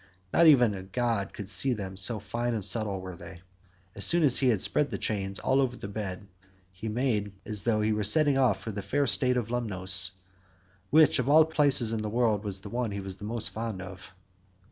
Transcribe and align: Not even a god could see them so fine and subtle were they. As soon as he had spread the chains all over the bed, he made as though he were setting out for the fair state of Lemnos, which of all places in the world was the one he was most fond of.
Not 0.33 0.47
even 0.47 0.73
a 0.73 0.81
god 0.81 1.31
could 1.31 1.47
see 1.47 1.73
them 1.73 1.95
so 1.95 2.19
fine 2.19 2.55
and 2.55 2.65
subtle 2.65 2.99
were 3.01 3.15
they. 3.15 3.41
As 3.93 4.03
soon 4.03 4.23
as 4.23 4.39
he 4.39 4.47
had 4.49 4.59
spread 4.59 4.89
the 4.89 4.97
chains 4.97 5.37
all 5.37 5.61
over 5.61 5.75
the 5.77 5.87
bed, 5.87 6.25
he 6.71 6.87
made 6.87 7.33
as 7.45 7.61
though 7.65 7.81
he 7.81 7.93
were 7.93 8.03
setting 8.03 8.35
out 8.35 8.57
for 8.57 8.71
the 8.71 8.81
fair 8.81 9.05
state 9.05 9.37
of 9.37 9.51
Lemnos, 9.51 10.13
which 10.89 11.19
of 11.19 11.29
all 11.29 11.45
places 11.45 11.93
in 11.93 12.01
the 12.01 12.09
world 12.09 12.43
was 12.43 12.61
the 12.61 12.69
one 12.69 12.89
he 12.89 12.99
was 12.99 13.21
most 13.21 13.51
fond 13.51 13.79
of. 13.79 14.11